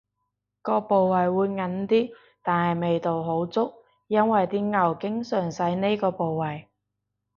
[0.63, 2.11] 個部位會硬啲，
[2.41, 3.71] 但係味道好足，
[4.07, 6.67] 因爲啲牛經常使呢個部位